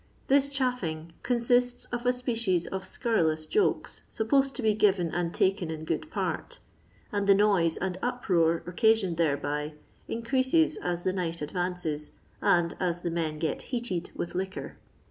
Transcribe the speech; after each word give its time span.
This" 0.29 0.49
chaffing" 0.49 1.13
consists 1.31 1.85
of 1.93 2.07
a 2.07 2.11
species 2.11 2.65
of 2.65 2.83
scurrilous 2.83 3.45
jokes 3.45 4.01
supposed 4.09 4.55
to 4.55 4.63
be 4.63 4.73
given 4.73 5.11
and 5.13 5.31
taken 5.31 5.69
in 5.69 5.85
good 5.85 6.09
part, 6.09 6.57
and 7.11 7.27
the 7.27 7.35
noise 7.35 7.77
and 7.77 7.99
uproar 8.01 8.63
occasioned 8.65 9.17
thereby 9.17 9.73
increases 10.07 10.75
as 10.77 11.03
the 11.03 11.13
night 11.13 11.43
advances, 11.43 12.13
and 12.41 12.73
aa 12.79 12.93
the 12.93 13.11
men 13.11 13.37
get 13.37 13.61
heated 13.69 14.09
with 14.15 14.33
liquor. 14.33 14.75